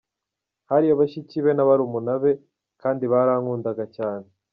[0.69, 2.31] Hariyo bashiki be na barumuna be
[2.81, 4.27] kandi barankundaga cyane.